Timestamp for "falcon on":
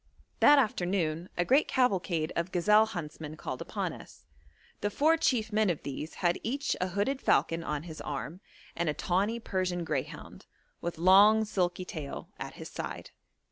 7.21-7.83